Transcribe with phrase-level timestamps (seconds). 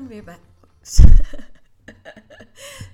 [0.00, 0.38] Welkom weer bij.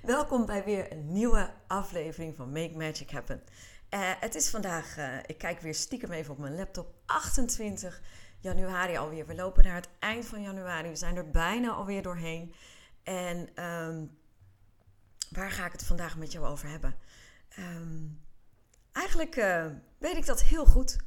[0.15, 3.43] welkom bij weer een nieuwe aflevering van Make Magic Happen.
[3.89, 8.01] Uh, het is vandaag, uh, ik kijk weer stiekem even op mijn laptop, 28
[8.39, 9.25] januari alweer.
[9.25, 12.53] We lopen naar het eind van januari, we zijn er bijna alweer doorheen.
[13.03, 14.17] En um,
[15.29, 16.95] waar ga ik het vandaag met jou over hebben?
[17.59, 18.21] Um,
[18.91, 19.65] eigenlijk uh,
[19.97, 20.97] weet ik dat heel goed.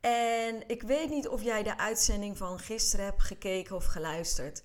[0.00, 4.62] En ik weet niet of jij de uitzending van gisteren hebt gekeken of geluisterd.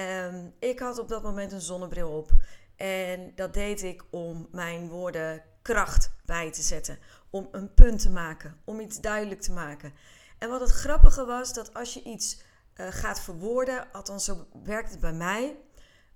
[0.00, 2.30] Um, ik had op dat moment een zonnebril op.
[2.76, 6.98] En dat deed ik om mijn woorden kracht bij te zetten.
[7.30, 8.60] Om een punt te maken.
[8.64, 9.92] Om iets duidelijk te maken.
[10.38, 12.38] En wat het grappige was, dat als je iets
[12.76, 15.56] uh, gaat verwoorden, althans zo werkt het bij mij,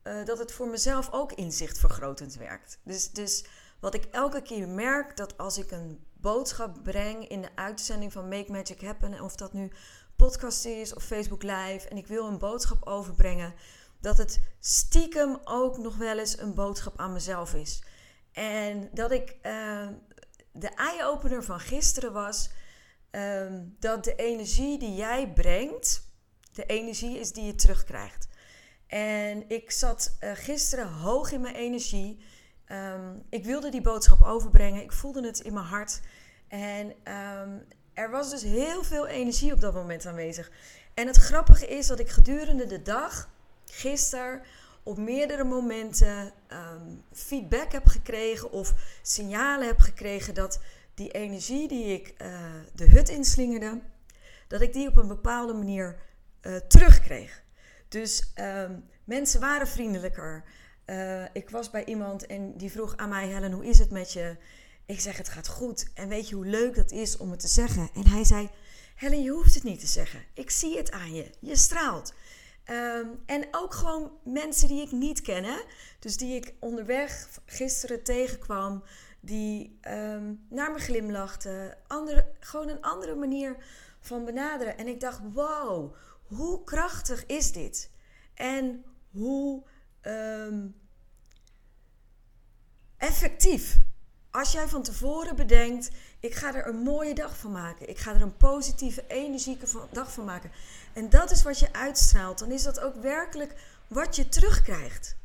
[0.05, 2.79] uh, dat het voor mezelf ook inzichtvergrotend werkt.
[2.85, 3.45] Dus, dus
[3.81, 8.29] wat ik elke keer merk, dat als ik een boodschap breng in de uitzending van
[8.29, 9.73] Make Magic Happen, of dat nu
[10.19, 13.55] podcast is of Facebook Live, en ik wil een boodschap overbrengen,
[14.01, 17.83] dat het stiekem ook nog wel eens een boodschap aan mezelf is.
[18.33, 19.89] En dat ik uh,
[20.53, 22.51] de eye-opener van gisteren was
[23.11, 26.09] uh, dat de energie die jij brengt,
[26.53, 28.29] de energie is die je terugkrijgt.
[28.87, 32.25] En ik zat uh, gisteren hoog in mijn energie.
[32.67, 34.83] Um, ik wilde die boodschap overbrengen.
[34.83, 36.01] Ik voelde het in mijn hart.
[36.49, 37.67] En um,
[37.99, 40.51] er was dus heel veel energie op dat moment aanwezig.
[40.95, 43.29] En het grappige is dat ik gedurende de dag,
[43.65, 44.43] gisteren,
[44.83, 50.61] op meerdere momenten um, feedback heb gekregen of signalen heb gekregen dat
[50.95, 52.29] die energie die ik uh,
[52.75, 53.81] de hut inslingerde,
[54.49, 55.97] dat ik die op een bepaalde manier
[56.43, 57.43] uh, terugkreeg.
[57.89, 60.45] Dus um, mensen waren vriendelijker.
[60.87, 64.13] Uh, ik was bij iemand en die vroeg aan mij: Helen, hoe is het met
[64.13, 64.37] je?
[64.89, 65.87] Ik zeg: Het gaat goed.
[65.95, 67.91] En weet je hoe leuk dat is om het te zeggen?
[67.95, 68.51] En hij zei:
[68.95, 70.25] Helen, je hoeft het niet te zeggen.
[70.35, 71.31] Ik zie het aan je.
[71.41, 72.15] Je straalt.
[72.71, 75.65] Um, en ook gewoon mensen die ik niet ken,
[75.99, 78.83] dus die ik onderweg gisteren tegenkwam,
[79.21, 83.57] die um, naar me glimlachten, andere, gewoon een andere manier
[84.01, 84.79] van benaderen.
[84.79, 87.91] En ik dacht: wow, hoe krachtig is dit?
[88.35, 89.63] En hoe
[90.03, 90.75] um,
[92.97, 93.87] effectief.
[94.39, 95.91] Als jij van tevoren bedenkt,
[96.21, 97.89] ik ga er een mooie dag van maken.
[97.89, 100.51] Ik ga er een positieve, energieke dag van maken.
[100.93, 102.39] En dat is wat je uitstraalt.
[102.39, 103.55] Dan is dat ook werkelijk
[103.87, 105.17] wat je terugkrijgt.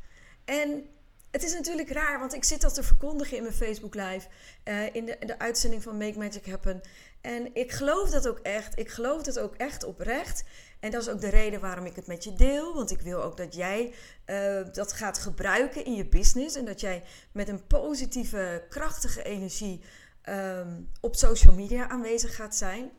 [0.46, 0.86] En
[1.34, 4.28] het is natuurlijk raar, want ik zit dat te verkondigen in mijn Facebook Live.
[4.64, 6.82] Uh, in, de, in de uitzending van Make Magic Happen.
[7.22, 8.80] En ik geloof dat ook echt.
[8.80, 10.44] Ik geloof dat ook echt oprecht.
[10.80, 12.74] En dat is ook de reden waarom ik het met je deel.
[12.74, 13.94] Want ik wil ook dat jij
[14.26, 16.56] uh, dat gaat gebruiken in je business.
[16.56, 19.82] En dat jij met een positieve, krachtige energie
[20.30, 22.92] um, op social media aanwezig gaat zijn.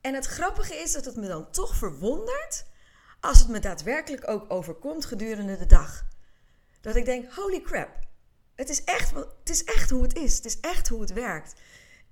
[0.00, 2.64] En het grappige is dat het me dan toch verwondert
[3.20, 6.08] als het me daadwerkelijk ook overkomt gedurende de dag.
[6.80, 7.88] Dat ik denk, holy crap,
[8.54, 10.36] het is echt, het is echt hoe het is.
[10.36, 11.52] Het is echt hoe het werkt.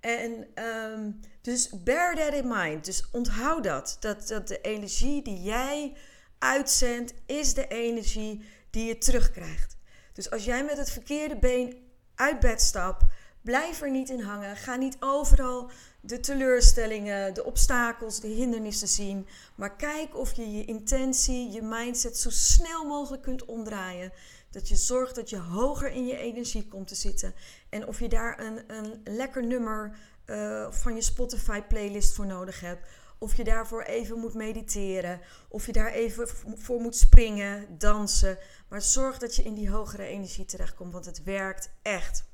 [0.01, 2.85] En um, dus bear that in mind.
[2.85, 3.97] Dus onthoud dat.
[4.01, 4.29] dat.
[4.29, 5.97] Dat de energie die jij
[6.39, 9.77] uitzendt, is de energie die je terugkrijgt.
[10.13, 11.77] Dus als jij met het verkeerde been
[12.15, 13.05] uit bed stapt,
[13.43, 14.57] blijf er niet in hangen.
[14.57, 19.27] Ga niet overal de teleurstellingen, de obstakels, de hindernissen zien.
[19.55, 24.13] Maar kijk of je je intentie, je mindset zo snel mogelijk kunt omdraaien.
[24.51, 27.35] Dat je zorgt dat je hoger in je energie komt te zitten.
[27.69, 32.61] En of je daar een, een lekker nummer uh, van je Spotify playlist voor nodig
[32.61, 32.89] hebt.
[33.19, 35.21] Of je daarvoor even moet mediteren.
[35.49, 38.39] Of je daar even voor moet springen, dansen.
[38.69, 42.25] Maar zorg dat je in die hogere energie terechtkomt, want het werkt echt.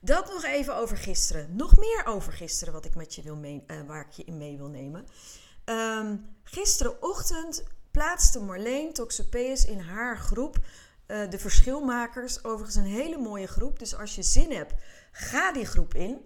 [0.00, 1.56] Dat nog even over gisteren.
[1.56, 4.36] Nog meer over gisteren wat ik met je wil mee, uh, waar ik je in
[4.36, 5.06] mee wil nemen.
[5.64, 7.64] Um, gisterenochtend
[7.94, 12.44] plaatste Marleen Toxopeus in haar groep uh, de verschilmakers.
[12.44, 13.78] Overigens een hele mooie groep.
[13.78, 14.74] Dus als je zin hebt,
[15.12, 16.20] ga die groep in.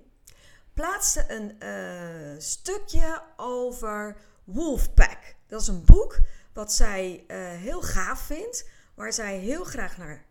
[0.73, 5.35] Plaatste een uh, stukje over Wolfpack.
[5.47, 6.21] Dat is een boek
[6.53, 8.69] wat zij uh, heel gaaf vindt.
[8.95, 10.27] Waar zij heel graag naar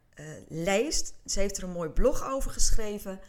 [0.48, 1.14] leest.
[1.26, 3.20] Ze heeft er een mooi blog over geschreven.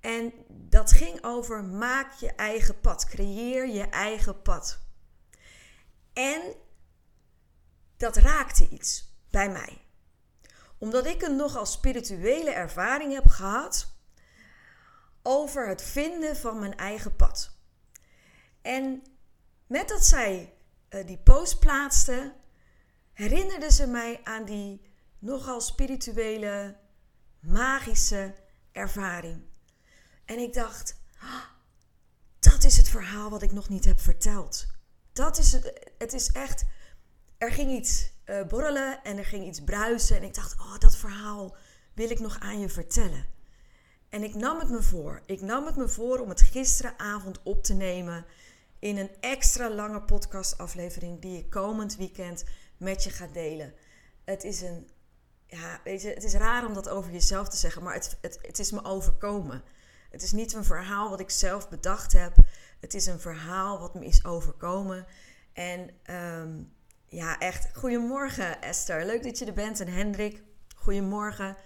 [0.00, 4.78] En dat ging over maak je eigen pad, creëer je eigen pad.
[6.12, 6.40] En
[8.02, 9.80] dat raakte iets bij mij.
[10.78, 13.94] Omdat ik een nogal spirituele ervaring heb gehad
[15.22, 17.56] over het vinden van mijn eigen pad.
[18.62, 19.02] En
[19.66, 20.54] met dat zij
[20.90, 22.34] uh, die post plaatste,
[23.12, 24.80] herinnerde ze mij aan die
[25.18, 26.76] nogal spirituele,
[27.40, 28.34] magische
[28.72, 29.42] ervaring.
[30.24, 31.44] En ik dacht, ah,
[32.38, 34.66] dat is het verhaal wat ik nog niet heb verteld.
[35.12, 35.90] Dat is het.
[35.98, 36.64] Het is echt.
[37.42, 40.16] Er ging iets uh, borrelen en er ging iets bruisen.
[40.16, 41.56] En ik dacht, oh, dat verhaal
[41.94, 43.26] wil ik nog aan je vertellen.
[44.08, 45.22] En ik nam het me voor.
[45.26, 48.24] Ik nam het me voor om het gisteravond op te nemen
[48.78, 52.44] in een extra lange podcastaflevering die ik komend weekend
[52.76, 53.74] met je ga delen.
[54.24, 54.88] Het is een,
[55.46, 58.38] ja, weet je, het is raar om dat over jezelf te zeggen, maar het, het,
[58.42, 59.62] het is me overkomen.
[60.10, 62.36] Het is niet een verhaal wat ik zelf bedacht heb.
[62.80, 65.06] Het is een verhaal wat me is overkomen.
[65.52, 66.72] En um,
[67.12, 67.68] ja, echt.
[67.74, 69.06] Goedemorgen Esther.
[69.06, 69.80] Leuk dat je er bent.
[69.80, 70.42] En Hendrik,
[70.76, 71.56] goedemorgen.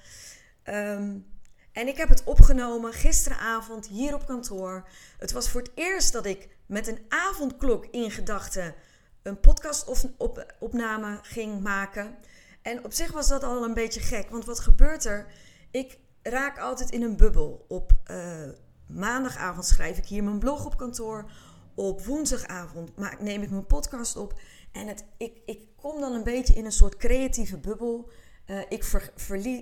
[0.64, 1.26] Um,
[1.72, 4.88] en ik heb het opgenomen gisteravond hier op kantoor.
[5.18, 8.74] Het was voor het eerst dat ik met een avondklok in gedachten
[9.22, 12.16] een podcastopname ging maken.
[12.62, 14.30] En op zich was dat al een beetje gek.
[14.30, 15.26] Want wat gebeurt er?
[15.70, 17.64] Ik raak altijd in een bubbel.
[17.68, 18.48] Op uh,
[18.86, 21.30] maandagavond schrijf ik hier mijn blog op kantoor.
[21.74, 24.34] Op woensdagavond maak, neem ik mijn podcast op.
[24.76, 28.10] En het, ik, ik kom dan een beetje in een soort creatieve bubbel.
[28.46, 29.12] Uh, ik, ver,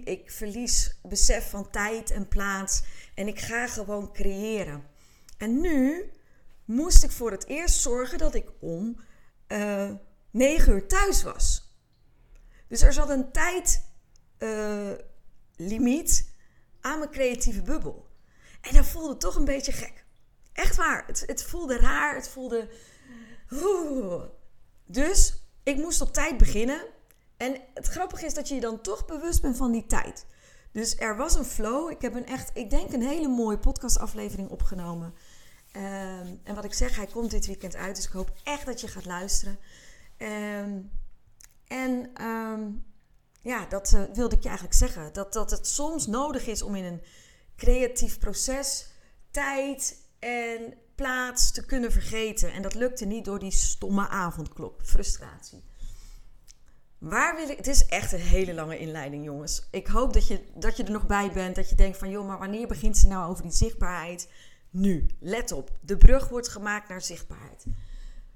[0.04, 2.82] ik verlies besef van tijd en plaats.
[3.14, 4.84] En ik ga gewoon creëren.
[5.38, 6.10] En nu
[6.64, 9.00] moest ik voor het eerst zorgen dat ik om
[9.48, 9.94] uh, eh,
[10.30, 11.72] 9 uur thuis was.
[12.68, 13.32] Dus er zat een
[14.38, 16.32] tijdlimiet
[16.80, 18.08] aan mijn creatieve bubbel.
[18.60, 20.04] En dat voelde toch een beetje gek.
[20.52, 21.06] Echt waar.
[21.06, 22.14] Het, het voelde raar.
[22.14, 22.68] Het voelde.
[24.84, 26.86] Dus ik moest op tijd beginnen.
[27.36, 30.26] En het grappige is dat je je dan toch bewust bent van die tijd.
[30.72, 31.90] Dus er was een flow.
[31.90, 35.14] Ik heb een echt, ik denk, een hele mooie podcastaflevering opgenomen.
[35.76, 37.96] Um, en wat ik zeg, hij komt dit weekend uit.
[37.96, 39.58] Dus ik hoop echt dat je gaat luisteren.
[40.18, 40.90] Um,
[41.66, 42.84] en um,
[43.42, 45.12] ja, dat uh, wilde ik je eigenlijk zeggen.
[45.12, 47.02] Dat, dat het soms nodig is om in een
[47.56, 48.86] creatief proces
[49.30, 52.52] tijd en plaats te kunnen vergeten.
[52.52, 54.80] En dat lukte niet door die stomme avondklok.
[54.82, 55.64] Frustratie.
[56.98, 57.56] Waar wil ik...
[57.56, 59.68] Het is echt een hele lange inleiding, jongens.
[59.70, 61.56] Ik hoop dat je, dat je er nog bij bent.
[61.56, 64.28] Dat je denkt van, joh, maar wanneer begint ze nou over die zichtbaarheid?
[64.70, 65.70] Nu, let op.
[65.80, 67.64] De brug wordt gemaakt naar zichtbaarheid.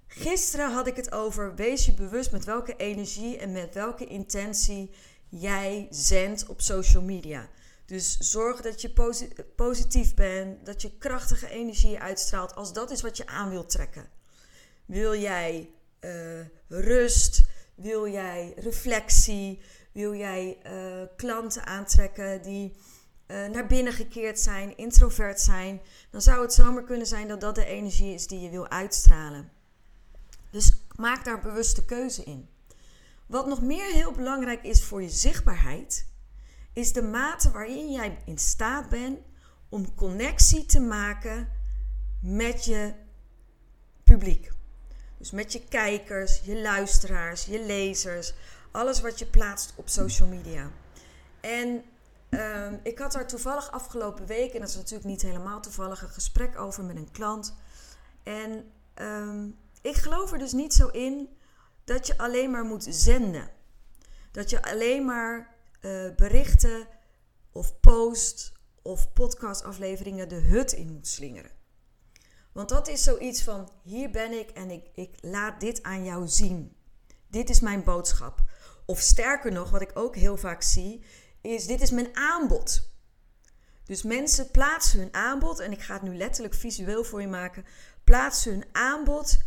[0.06, 4.90] Gisteren had ik het over, wees je bewust met welke energie en met welke intentie
[5.28, 7.49] jij zendt op social media.
[7.88, 8.93] Dus zorg dat je
[9.56, 14.08] positief bent, dat je krachtige energie uitstraalt, als dat is wat je aan wilt trekken.
[14.85, 15.70] Wil jij
[16.00, 17.43] uh, rust?
[17.75, 19.61] Wil jij reflectie?
[19.93, 22.76] Wil jij uh, klanten aantrekken die
[23.26, 25.81] uh, naar binnen gekeerd zijn, introvert zijn?
[26.11, 29.50] Dan zou het zomaar kunnen zijn dat dat de energie is die je wil uitstralen.
[30.50, 32.49] Dus maak daar bewuste keuze in.
[33.26, 36.06] Wat nog meer heel belangrijk is voor je zichtbaarheid,
[36.78, 39.19] is de mate waarin jij in staat bent
[39.69, 41.48] om connectie te maken
[42.20, 42.92] met je
[44.04, 44.50] publiek.
[45.16, 48.35] Dus met je kijkers, je luisteraars, je lezers,
[48.70, 50.70] alles wat je plaatst op social media.
[51.40, 51.82] En
[52.30, 56.08] uh, ik had daar toevallig afgelopen week, en dat is natuurlijk niet helemaal toevallig, een
[56.08, 57.54] gesprek over met een klant.
[58.23, 58.70] En
[59.00, 59.44] uh,
[59.80, 61.28] ik geloof er dus niet zo in
[61.85, 63.50] dat je alleen maar moet zenden.
[64.30, 66.88] Dat je alleen maar uh, berichten
[67.52, 71.50] of post of podcastafleveringen de hut in moet slingeren.
[72.52, 76.28] Want dat is zoiets van: hier ben ik en ik, ik laat dit aan jou
[76.28, 76.76] zien.
[77.26, 78.42] Dit is mijn boodschap.
[78.87, 81.04] Of sterker nog, wat ik ook heel vaak zie,
[81.40, 82.90] is: dit is mijn aanbod.
[83.85, 87.64] Dus mensen plaatsen hun aanbod, en ik ga het nu letterlijk visueel voor je maken,
[88.04, 89.38] plaatsen hun aanbod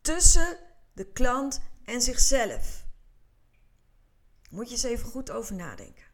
[0.00, 0.58] tussen
[0.92, 2.79] de klant en zichzelf.
[4.50, 6.04] Moet je eens even goed over nadenken.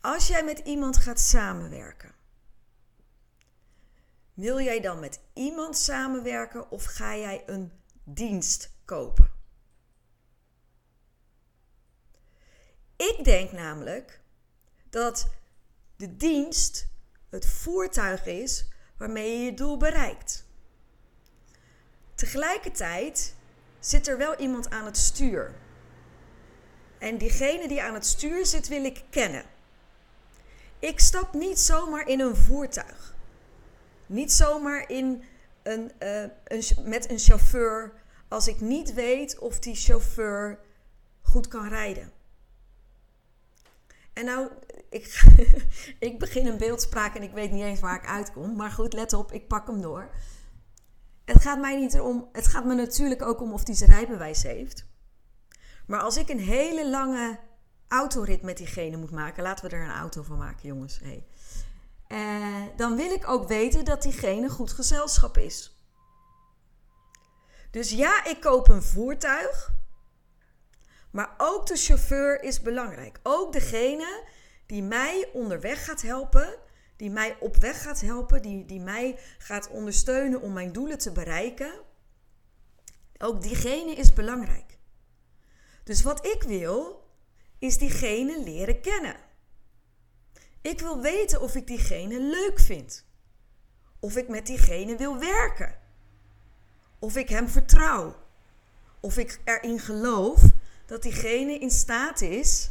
[0.00, 2.14] Als jij met iemand gaat samenwerken,
[4.34, 7.72] wil jij dan met iemand samenwerken of ga jij een
[8.04, 9.30] dienst kopen?
[12.96, 14.20] Ik denk namelijk
[14.90, 15.28] dat
[15.96, 16.88] de dienst
[17.28, 20.46] het voertuig is waarmee je je doel bereikt.
[22.14, 23.34] Tegelijkertijd
[23.78, 25.54] zit er wel iemand aan het stuur.
[26.98, 29.44] En diegene die aan het stuur zit, wil ik kennen.
[30.78, 33.14] Ik stap niet zomaar in een voertuig.
[34.06, 35.24] Niet zomaar in
[35.62, 37.92] een, uh, een, met een chauffeur
[38.28, 40.58] als ik niet weet of die chauffeur
[41.22, 42.12] goed kan rijden.
[44.12, 44.50] En nou,
[44.90, 45.24] ik,
[45.98, 48.56] ik begin een beeldspraak en ik weet niet eens waar ik uitkom.
[48.56, 50.10] Maar goed, let op, ik pak hem door.
[51.24, 54.42] Het gaat mij niet erom, het gaat me natuurlijk ook om of hij zijn rijbewijs
[54.42, 54.86] heeft.
[55.88, 57.38] Maar als ik een hele lange
[57.88, 61.00] autorit met diegene moet maken, laten we er een auto van maken, jongens.
[61.02, 61.26] Hey.
[62.08, 65.82] Uh, dan wil ik ook weten dat diegene goed gezelschap is.
[67.70, 69.72] Dus ja, ik koop een voertuig.
[71.10, 73.20] Maar ook de chauffeur is belangrijk.
[73.22, 74.24] Ook degene
[74.66, 76.54] die mij onderweg gaat helpen,
[76.96, 81.12] die mij op weg gaat helpen, die, die mij gaat ondersteunen om mijn doelen te
[81.12, 81.72] bereiken.
[83.18, 84.67] Ook diegene is belangrijk.
[85.88, 87.04] Dus wat ik wil,
[87.58, 89.16] is diegene leren kennen.
[90.60, 93.04] Ik wil weten of ik diegene leuk vind.
[94.00, 95.78] Of ik met diegene wil werken.
[96.98, 98.16] Of ik hem vertrouw.
[99.00, 100.42] Of ik erin geloof
[100.86, 102.70] dat diegene in staat is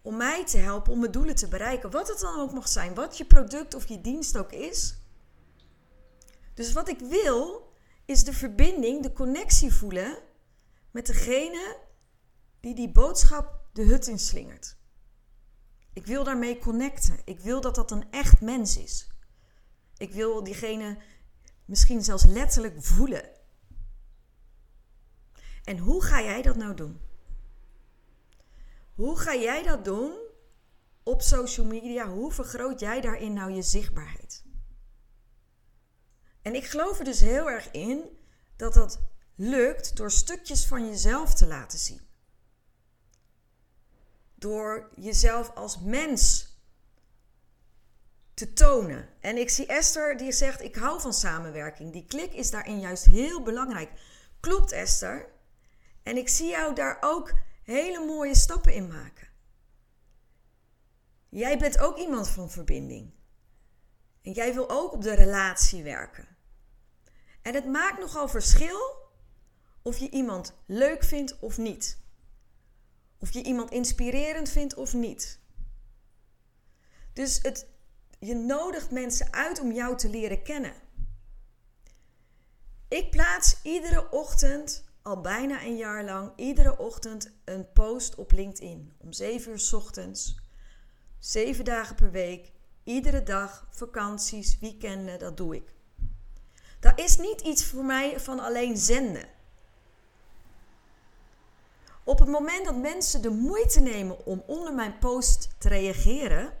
[0.00, 1.90] om mij te helpen om mijn doelen te bereiken.
[1.90, 4.94] Wat het dan ook mag zijn, wat je product of je dienst ook is.
[6.54, 7.72] Dus wat ik wil,
[8.04, 10.18] is de verbinding, de connectie voelen
[10.90, 11.90] met degene
[12.62, 14.76] die die boodschap de hut inslingert.
[15.92, 17.20] Ik wil daarmee connecten.
[17.24, 19.08] Ik wil dat dat een echt mens is.
[19.96, 20.98] Ik wil diegene
[21.64, 23.30] misschien zelfs letterlijk voelen.
[25.64, 27.00] En hoe ga jij dat nou doen?
[28.94, 30.12] Hoe ga jij dat doen
[31.02, 32.08] op social media?
[32.08, 34.44] Hoe vergroot jij daarin nou je zichtbaarheid?
[36.42, 38.18] En ik geloof er dus heel erg in
[38.56, 39.00] dat dat
[39.34, 42.11] lukt door stukjes van jezelf te laten zien.
[44.42, 46.52] Door jezelf als mens
[48.34, 49.08] te tonen.
[49.20, 51.92] En ik zie Esther die zegt: Ik hou van samenwerking.
[51.92, 53.90] Die klik is daarin juist heel belangrijk.
[54.40, 55.28] Klopt, Esther?
[56.02, 57.32] En ik zie jou daar ook
[57.62, 59.28] hele mooie stappen in maken.
[61.28, 63.10] Jij bent ook iemand van verbinding.
[64.22, 66.28] En jij wil ook op de relatie werken.
[67.42, 69.10] En het maakt nogal verschil
[69.82, 72.01] of je iemand leuk vindt of niet.
[73.22, 75.38] Of je iemand inspirerend vindt of niet.
[77.12, 77.66] Dus het,
[78.18, 80.74] je nodigt mensen uit om jou te leren kennen.
[82.88, 88.92] Ik plaats iedere ochtend al bijna een jaar lang iedere ochtend een post op LinkedIn.
[88.98, 90.36] Om 7 uur s ochtends,
[91.18, 92.52] 7 dagen per week,
[92.84, 95.74] iedere dag, vakanties, weekenden, dat doe ik.
[96.80, 99.28] Dat is niet iets voor mij van alleen zenden.
[102.04, 106.52] Op het moment dat mensen de moeite nemen om onder mijn post te reageren,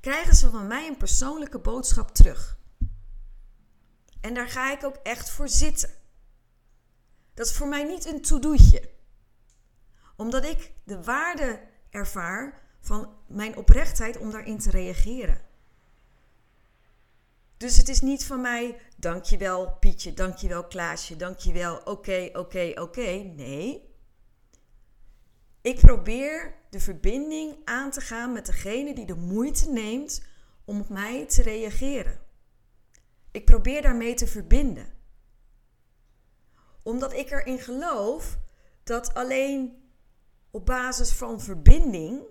[0.00, 2.58] krijgen ze van mij een persoonlijke boodschap terug.
[4.20, 5.90] En daar ga ik ook echt voor zitten.
[7.34, 8.90] Dat is voor mij niet een to-doetje.
[10.16, 15.40] Omdat ik de waarde ervaar van mijn oprechtheid om daarin te reageren.
[17.60, 23.10] Dus het is niet van mij, dankjewel Pietje, dankjewel Klaasje, dankjewel, oké, oké, oké.
[23.36, 23.94] Nee.
[25.60, 30.22] Ik probeer de verbinding aan te gaan met degene die de moeite neemt
[30.64, 32.20] om op mij te reageren.
[33.30, 34.86] Ik probeer daarmee te verbinden
[36.82, 38.38] omdat ik erin geloof
[38.82, 39.90] dat alleen
[40.50, 42.22] op basis van verbinding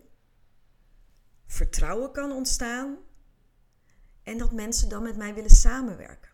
[1.46, 2.98] vertrouwen kan ontstaan
[4.30, 6.30] en dat mensen dan met mij willen samenwerken.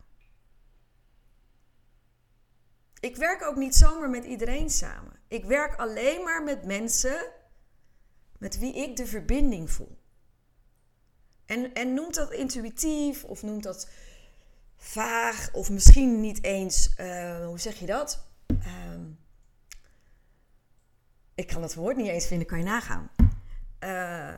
[3.00, 5.20] Ik werk ook niet zomaar met iedereen samen.
[5.28, 7.32] Ik werk alleen maar met mensen
[8.38, 9.98] met wie ik de verbinding voel.
[11.46, 13.90] En, en noemt dat intuïtief of noemt dat
[14.78, 18.26] vaag of misschien niet eens, uh, hoe zeg je dat?
[18.52, 19.00] Uh,
[21.36, 23.10] ik kan het woord niet eens vinden, kan je nagaan.
[23.80, 24.36] Uh,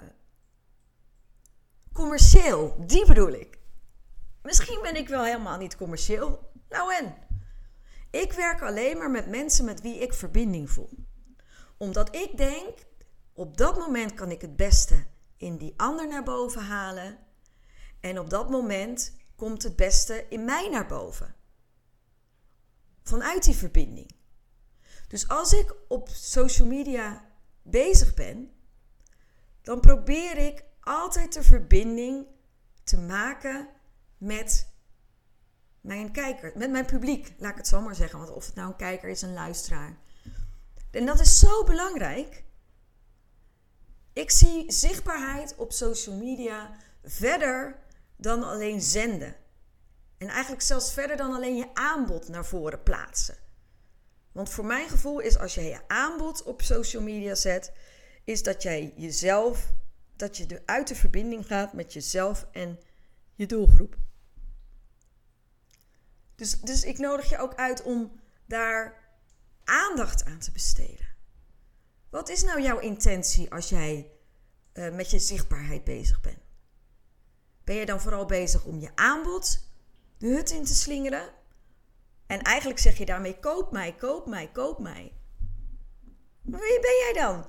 [1.98, 3.60] commercieel, die bedoel ik.
[4.42, 6.52] Misschien ben ik wel helemaal niet commercieel.
[6.70, 7.16] Nou en?
[8.12, 10.90] Ik werk alleen maar met mensen met wie ik verbinding voel.
[11.78, 12.86] Omdat ik denk,
[13.34, 15.06] op dat moment kan ik het beste
[15.38, 17.18] in die ander naar boven halen.
[18.00, 21.36] En op dat moment komt het beste in mij naar boven.
[23.04, 24.12] Vanuit die verbinding.
[25.08, 27.26] Dus als ik op social media
[27.62, 28.52] bezig ben,
[29.62, 32.28] dan probeer ik altijd de verbinding
[32.84, 33.68] te maken
[34.18, 34.72] met
[35.82, 38.20] mijn kijker, met mijn publiek, laat ik het zo maar zeggen.
[38.20, 39.98] Want of het nou een kijker is, een luisteraar.
[40.92, 42.44] En dat is zo belangrijk.
[44.14, 47.80] Ik zie zichtbaarheid op social media verder
[48.16, 49.36] dan alleen zenden.
[50.18, 53.38] En eigenlijk zelfs verder dan alleen je aanbod naar voren plaatsen.
[54.32, 57.72] Want voor mijn gevoel is als je je aanbod op social media zet,
[58.24, 59.74] is dat jij jezelf,
[60.18, 62.80] dat je uit de verbinding gaat met jezelf en
[63.36, 63.98] je doelgroep.
[66.36, 69.06] Dus, dus ik nodig je ook uit om daar
[69.64, 71.08] aandacht aan te besteden.
[72.10, 74.12] Wat is nou jouw intentie als jij
[74.74, 76.40] uh, met je zichtbaarheid bezig bent?
[77.64, 79.70] Ben je dan vooral bezig om je aanbod
[80.18, 81.34] de hut in te slingeren?
[82.28, 85.14] En eigenlijk zeg je daarmee: koop mij, koop mij, koop mij.
[86.42, 87.46] Wie ben jij dan?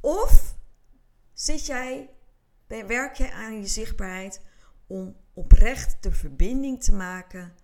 [0.00, 0.47] Of
[1.38, 2.10] zit jij,
[2.66, 4.40] werk jij aan je zichtbaarheid
[4.86, 7.54] om oprecht de verbinding te maken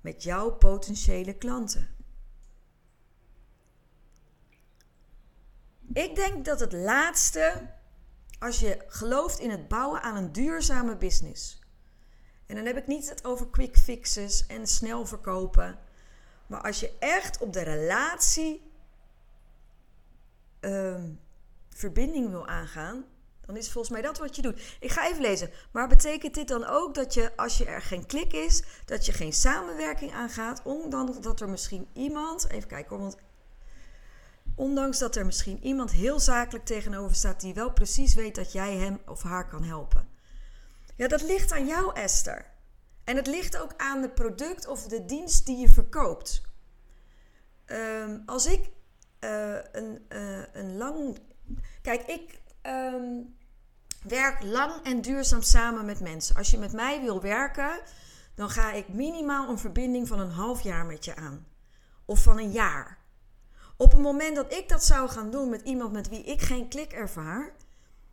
[0.00, 1.88] met jouw potentiële klanten?
[5.92, 7.70] Ik denk dat het laatste,
[8.38, 11.60] als je gelooft in het bouwen aan een duurzame business.
[12.46, 15.78] En dan heb ik niet het over quick fixes en snel verkopen.
[16.46, 18.72] Maar als je echt op de relatie
[20.60, 21.10] ehm,
[21.68, 23.04] verbinding wil aangaan,
[23.52, 24.76] dan is volgens mij dat wat je doet.
[24.80, 25.50] Ik ga even lezen.
[25.70, 29.12] Maar betekent dit dan ook dat je, als je er geen klik is, dat je
[29.12, 33.16] geen samenwerking aangaat, omdat er misschien iemand, even kijken hoor, want
[34.54, 38.76] ondanks dat er misschien iemand heel zakelijk tegenover staat die wel precies weet dat jij
[38.76, 40.08] hem of haar kan helpen.
[40.96, 42.50] Ja, dat ligt aan jou, Esther.
[43.04, 46.42] En het ligt ook aan het product of de dienst die je verkoopt.
[47.64, 48.70] Ehm, als ik
[49.20, 51.18] uh, een, uh, een lang.
[51.82, 53.20] Kijk, ik Ehm,
[54.02, 56.36] werk lang en duurzaam samen met mensen.
[56.36, 57.80] Als je met mij wil werken,
[58.34, 61.46] dan ga ik minimaal een verbinding van een half jaar met je aan.
[62.04, 62.98] Of van een jaar.
[63.76, 66.68] Op het moment dat ik dat zou gaan doen met iemand met wie ik geen
[66.68, 67.52] klik ervaar,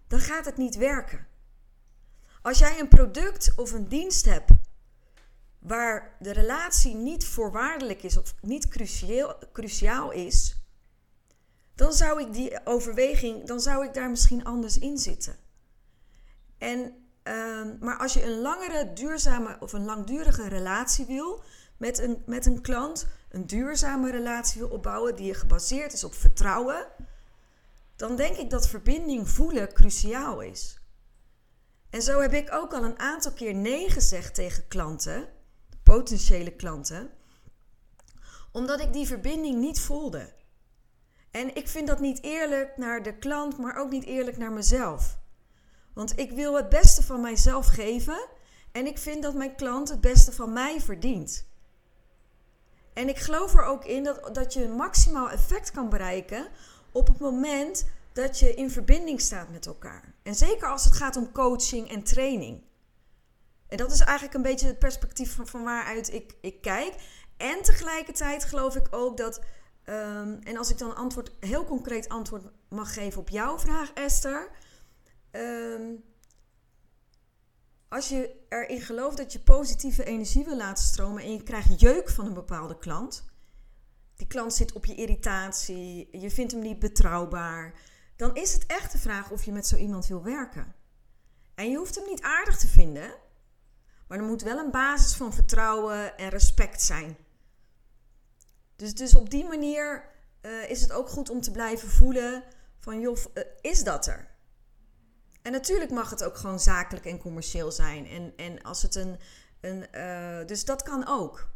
[0.07, 1.27] dan gaat het niet werken.
[2.41, 4.51] Als jij een product of een dienst hebt
[5.59, 10.57] waar de relatie niet voorwaardelijk is of niet cruciaal, cruciaal is,
[11.75, 15.35] dan zou ik die overweging, dan zou ik daar misschien anders in zitten.
[16.59, 16.93] En,
[17.23, 21.43] ehm, maar als je een langere, duurzame of een langdurige relatie wil
[21.77, 26.87] met een, met een klant, een duurzame relatie wil opbouwen die gebaseerd is op vertrouwen,
[27.95, 30.79] dan denk ik dat verbinding voelen cruciaal is.
[31.89, 35.27] En zo heb ik ook al een aantal keer nee gezegd tegen klanten,
[35.83, 37.09] potentiële klanten,
[38.51, 40.33] omdat ik die verbinding niet voelde.
[41.31, 45.18] En ik vind dat niet eerlijk naar de klant, maar ook niet eerlijk naar mezelf.
[45.93, 48.27] Want ik wil het beste van mijzelf geven
[48.71, 51.47] en ik vind dat mijn klant het beste van mij verdient.
[52.93, 56.47] En ik geloof er ook in dat, dat je maximaal effect kan bereiken
[56.91, 60.13] op het moment dat je in verbinding staat met elkaar.
[60.23, 62.63] En zeker als het gaat om coaching en training.
[63.67, 66.93] En dat is eigenlijk een beetje het perspectief van, waaruit ik, ik kijk.
[67.37, 69.41] En tegelijkertijd geloof ik ook dat
[69.89, 74.49] Ehm, en als ik dan antwoord, heel concreet antwoord mag geven op jouw vraag, Esther.
[75.31, 75.95] Ehm,
[77.87, 82.09] als je erin gelooft dat je positieve energie wil laten stromen en je krijgt jeuk
[82.09, 83.25] van een bepaalde klant.
[84.15, 87.73] Die klant zit op je irritatie, je vindt hem niet betrouwbaar.
[88.15, 90.75] Dan is het echt de vraag of je met zo iemand wil werken.
[91.55, 93.13] En je hoeft hem niet aardig te vinden,
[94.07, 97.17] maar er moet wel een basis van vertrouwen en respect zijn.
[98.75, 100.09] Dus, dus op die manier
[100.41, 102.43] uh, is het ook goed om te blijven voelen
[102.79, 104.28] van joh, uh, is dat er?
[105.41, 108.07] En natuurlijk mag het ook gewoon zakelijk en commercieel zijn.
[108.07, 109.19] En, en als het een.
[109.61, 111.49] een uh, dus dat kan ook.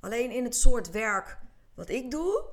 [0.00, 1.38] Alleen in het soort werk
[1.74, 2.44] wat ik doe,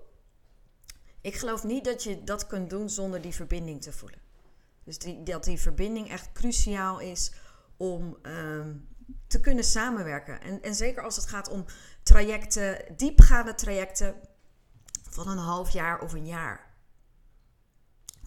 [1.21, 4.19] ik geloof niet dat je dat kunt doen zonder die verbinding te voelen.
[4.83, 7.31] Dus die, dat die verbinding echt cruciaal is
[7.77, 8.75] om ehm,
[9.27, 10.41] te kunnen samenwerken.
[10.41, 11.65] En, en zeker als het gaat om
[12.03, 14.15] trajecten, diepgaande trajecten
[15.09, 16.73] van een half jaar of een jaar.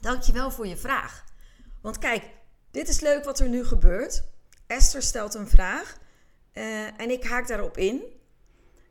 [0.01, 1.25] Dankjewel voor je vraag.
[1.87, 2.31] Want kijk,
[2.70, 4.25] dit is leuk wat er nu gebeurt.
[4.66, 5.99] Esther stelt een vraag
[6.55, 8.03] uh, en ik haak daarop in.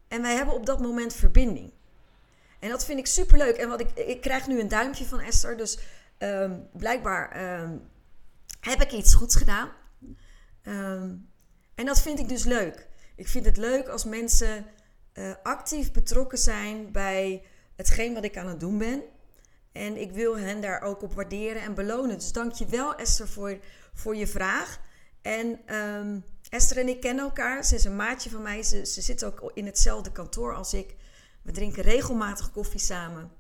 [0.08, 1.74] En wij hebben op dat moment verbinding.
[2.60, 3.56] En dat vind ik super leuk.
[3.56, 5.58] En wat ik, ik krijg nu een duimpje van Esther.
[5.58, 5.80] Dus
[6.20, 7.90] um, blijkbaar um,
[8.60, 9.70] heb ik iets goeds gedaan.
[10.64, 11.30] Um,
[11.76, 12.88] en dat vind ik dus leuk.
[13.16, 14.66] Ik vind het leuk als mensen
[15.14, 17.44] uh, actief betrokken zijn bij
[17.76, 19.04] hetgeen wat ik aan het doen ben.
[19.76, 22.18] En ik wil hen daar ook op waarderen en belonen.
[22.18, 23.58] Dus dank je wel Esther voor,
[23.94, 24.80] voor je vraag.
[25.22, 27.66] En um, Esther en ik kennen elkaar.
[27.66, 28.64] Ze is een maatje van mij.
[28.64, 30.96] Ze, ze zit ook in hetzelfde kantoor als ik.
[31.42, 33.32] We drinken regelmatig koffie samen.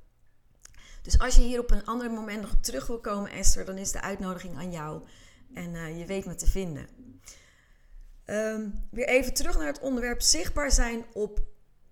[1.02, 3.78] Dus als je hier op een ander moment nog op terug wil komen, Esther, dan
[3.78, 5.02] is de uitnodiging aan jou.
[5.54, 6.88] En eh, je weet me te vinden.
[8.26, 11.40] Ehm, weer even terug naar het onderwerp zichtbaar zijn op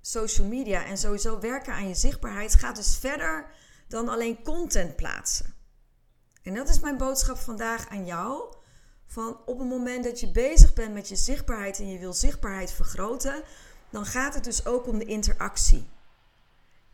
[0.01, 0.86] social media.
[0.86, 3.62] En sowieso werken aan je zichtbaarheid gaat dus verder
[3.93, 5.53] dan alleen content plaatsen.
[6.41, 8.56] En dat is mijn boodschap vandaag aan jou.
[9.06, 12.71] Van op het moment dat je bezig bent met je zichtbaarheid en je wil zichtbaarheid
[12.71, 13.43] vergroten,
[13.89, 15.89] dan gaat het dus ook om de interactie.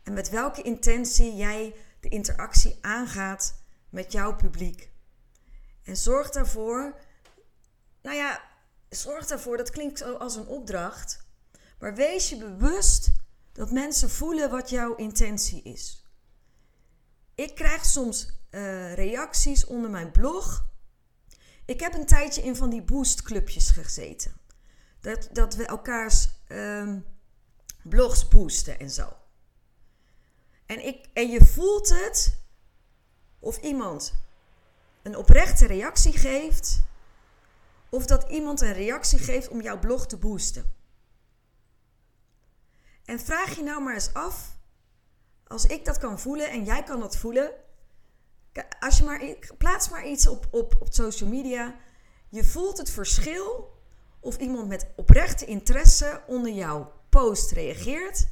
[0.02, 3.54] En met welke intentie jij de interactie aangaat
[3.88, 4.90] met jouw publiek.
[5.84, 6.94] En zorg daarvoor,
[8.02, 8.40] nou ja,
[8.88, 11.26] zorg daarvoor, dat klinkt als een opdracht,
[11.78, 13.12] maar wees je bewust
[13.52, 15.99] dat mensen voelen wat jouw intentie is.
[17.40, 20.68] Ik krijg soms uh, reacties onder mijn blog.
[21.64, 24.32] Ik heb een tijdje in van die boostclubjes gezeten.
[25.00, 27.04] Dat, dat we elkaars um,
[27.82, 29.16] blogs boosten en zo.
[30.66, 32.38] En, ik, en je voelt het
[33.38, 34.14] of iemand
[35.02, 36.80] een oprechte reactie geeft,
[37.88, 40.72] of dat iemand een reactie geeft om jouw blog te boosten.
[43.04, 44.58] En vraag je nou maar eens af,
[45.50, 47.52] als ik dat kan voelen en jij kan dat voelen,
[48.80, 51.74] als je maar, plaats maar iets op, op, op social media,
[52.28, 53.78] je voelt het verschil
[54.20, 58.28] of iemand met oprechte interesse onder jouw post reageert,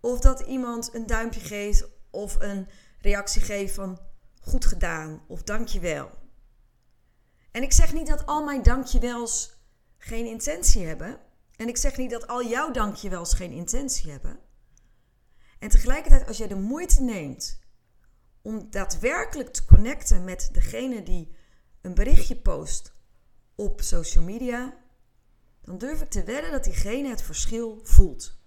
[0.00, 2.68] of dat iemand een duimpje geeft of een
[3.00, 3.98] reactie geeft van
[4.40, 6.10] goed gedaan of dankjewel.
[7.50, 9.56] En ik zeg niet dat al mijn dankjewels
[9.98, 11.20] geen intentie hebben.
[11.56, 14.47] En ik zeg niet dat al jouw dankjewels geen intentie hebben.
[15.58, 17.60] En tegelijkertijd, als jij de moeite neemt
[18.42, 21.36] om daadwerkelijk te connecten met degene die
[21.80, 22.92] een berichtje post
[23.54, 24.76] op social media,
[25.62, 28.38] dan durf ik te wedden dat diegene het verschil voelt.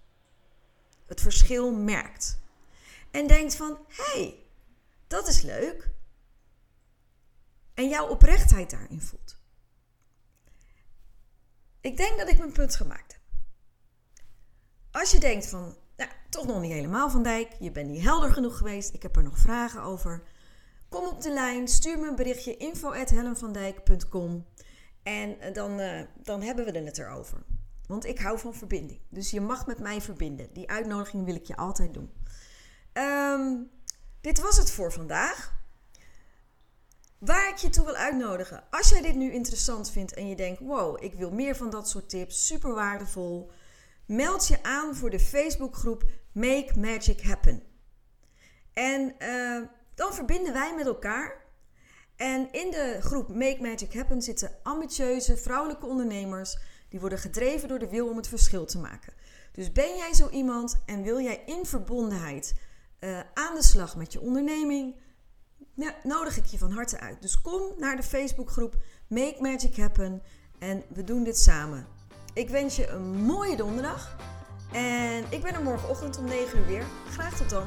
[1.06, 2.40] Het verschil merkt.
[3.10, 4.46] En denkt van, hé, hey,
[5.06, 5.90] dat is leuk.
[7.74, 9.40] En jouw oprechtheid daarin voelt.
[11.80, 13.22] Ik denk dat ik mijn punt gemaakt heb.
[14.90, 15.76] Als je denkt van,
[16.32, 19.22] toch nog niet helemaal van Dijk, je bent niet helder genoeg geweest, ik heb er
[19.22, 20.22] nog vragen over.
[20.88, 24.46] Kom op de lijn, stuur me een berichtje info.hellenvandijk.com
[25.02, 27.38] en eh, dan, uh, dan hebben we het erover.
[27.86, 29.00] Want ik hou van verbinding.
[29.08, 30.48] Dus je mag met mij verbinden.
[30.52, 32.12] Die uitnodiging wil ik je altijd doen.
[32.92, 33.70] Um,
[34.20, 35.60] dit was het voor vandaag.
[37.18, 40.60] Waar ik je toe wil uitnodigen, als jij dit nu interessant vindt en je denkt:
[40.60, 43.50] wow, ik wil meer van dat soort tips, super waardevol,
[44.06, 47.62] meld je aan voor de Facebookgroep Make Magic Happen.
[48.72, 49.62] En uh,
[49.94, 51.40] dan verbinden wij met elkaar.
[52.16, 57.78] En in de groep Make Magic Happen zitten ambitieuze vrouwelijke ondernemers die worden gedreven door
[57.78, 59.12] de wil om het verschil te maken.
[59.52, 62.54] Dus ben jij zo iemand en wil jij in verbondenheid
[63.00, 64.94] uh, aan de slag met je onderneming?
[66.02, 67.22] nodig ik je van harte uit.
[67.22, 68.76] Dus kom naar de Facebookgroep
[69.08, 70.22] Make Magic Happen
[70.58, 71.86] en we doen dit samen.
[72.34, 74.16] Ik wens je een mooie donderdag
[74.72, 76.84] en ik ben er morgenochtend om 9 uur weer.
[77.10, 77.64] Graag tot dan.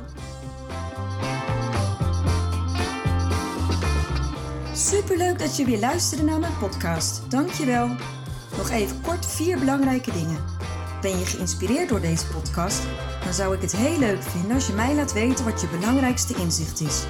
[4.74, 7.32] Superleuk dat je weer luisterde naar mijn podcast.
[7.32, 7.88] Dankjewel.
[8.58, 10.44] Nog even kort vier belangrijke dingen.
[11.02, 12.82] Ben je geïnspireerd door deze podcast?
[13.24, 16.34] Dan zou ik het heel leuk vinden als je mij laat weten wat je belangrijkste
[16.36, 17.04] inzicht is.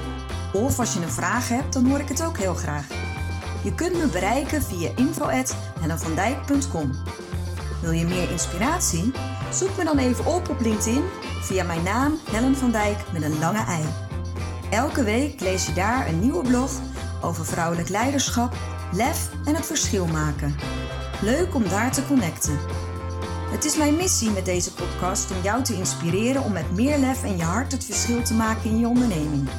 [0.54, 2.88] Of als je een vraag hebt, dan hoor ik het ook heel graag.
[3.64, 6.92] Je kunt me bereiken via info.hennavandijk.com
[7.86, 9.12] Wil je meer inspiratie?
[9.54, 11.04] Zoek me dan even op op LinkedIn
[11.42, 13.84] via mijn naam Helen van Dijk met een lange ei.
[14.70, 16.72] Elke week lees je daar een nieuwe blog
[17.22, 18.56] over vrouwelijk leiderschap,
[18.92, 20.56] lef en het verschil maken.
[21.22, 22.58] Leuk om daar te connecten.
[23.52, 27.24] Het is mijn missie met deze podcast om jou te inspireren om met meer lef
[27.24, 29.50] en je hart het verschil te maken in je onderneming.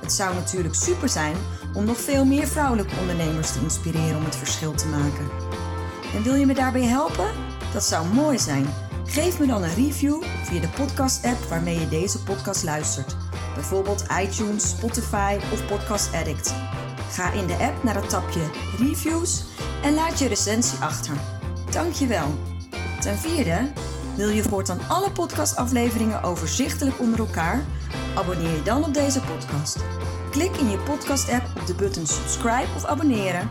[0.00, 1.36] Het zou natuurlijk super zijn
[1.74, 5.28] om nog veel meer vrouwelijke ondernemers te inspireren om het verschil te maken.
[6.14, 7.43] En wil je me daarbij helpen?
[7.74, 8.66] Dat zou mooi zijn.
[9.04, 13.16] Geef me dan een review via de podcast-app waarmee je deze podcast luistert.
[13.54, 16.54] Bijvoorbeeld iTunes, Spotify of Podcast Addict.
[17.10, 18.40] Ga in de app naar het tapje
[18.78, 19.44] Reviews
[19.82, 21.16] en laat je recensie achter.
[21.70, 22.34] Dankjewel.
[23.00, 23.72] Ten vierde,
[24.16, 27.64] wil je voortaan alle podcastafleveringen overzichtelijk onder elkaar?
[28.14, 29.76] Abonneer je dan op deze podcast.
[30.30, 33.50] Klik in je podcast-app op de button subscribe of abonneren.